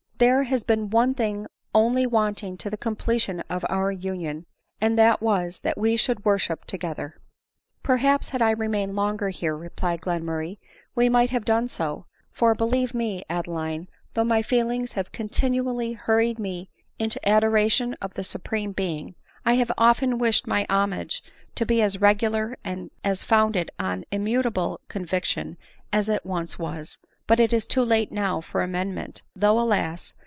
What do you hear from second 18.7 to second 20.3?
Being, I have often